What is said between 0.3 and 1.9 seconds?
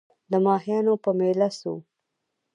د ماهیانو په مېله سوو